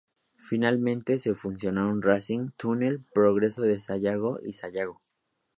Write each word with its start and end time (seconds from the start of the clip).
Finalmente 0.49 1.19
se 1.19 1.35
fusionaron 1.35 2.01
Racing, 2.01 2.49
Túnel, 2.57 3.03
Progreso 3.13 3.61
de 3.61 3.79
Sayago 3.79 4.39
y 4.43 4.53
Sayago. 4.53 4.99